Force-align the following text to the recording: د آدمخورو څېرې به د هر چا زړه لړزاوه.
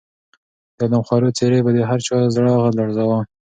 د 0.77 0.79
آدمخورو 0.87 1.35
څېرې 1.37 1.59
به 1.65 1.71
د 1.77 1.79
هر 1.89 1.99
چا 2.07 2.17
زړه 2.35 2.51
لړزاوه. 2.77 3.19